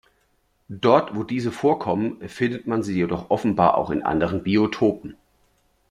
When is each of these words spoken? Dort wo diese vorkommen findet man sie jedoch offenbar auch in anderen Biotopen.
Dort 0.81 1.15
wo 1.15 1.21
diese 1.23 1.51
vorkommen 1.51 2.27
findet 2.27 2.65
man 2.65 2.81
sie 2.81 2.95
jedoch 2.95 3.29
offenbar 3.29 3.77
auch 3.77 3.91
in 3.91 4.01
anderen 4.01 4.41
Biotopen. 4.41 5.15